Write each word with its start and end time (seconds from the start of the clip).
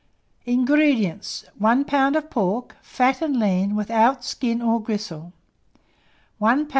INGREDIENTS. 0.47 1.45
1 1.59 1.85
lb. 1.85 2.15
of 2.17 2.31
pork, 2.31 2.75
fat 2.81 3.21
and 3.21 3.39
lean, 3.39 3.75
without 3.75 4.25
skin 4.25 4.59
or 4.59 4.81
gristle; 4.81 5.31
1 6.39 6.65
lb. 6.65 6.69